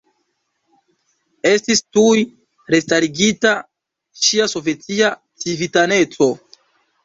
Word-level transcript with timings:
Estis 1.49 1.81
tuj 1.97 2.23
restarigita 2.77 3.53
ŝia 4.25 4.51
sovetia 4.57 5.15
civitaneco. 5.45 6.35